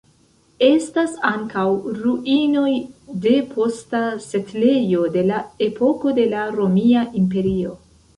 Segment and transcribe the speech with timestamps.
[0.67, 1.65] Estas ankaŭ
[1.97, 2.71] ruinoj
[3.25, 7.77] de posta setlejo de la epoko de la Romia Imperio.